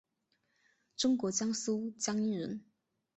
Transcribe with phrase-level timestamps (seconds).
[0.97, 2.65] 中国江苏江阴人。